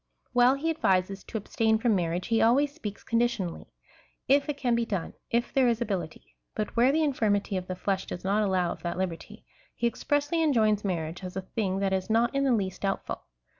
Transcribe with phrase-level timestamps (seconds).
[0.33, 3.67] While he advises to ab stain from marriage, he always speaks conditionally—
[4.37, 7.75] if it can he done, if there is ability; but where the infirmity of the
[7.75, 9.45] flesh does not allow of that liberty,
[9.75, 13.25] he expressly enjoins marriage as a thing that is not in the least doubtful.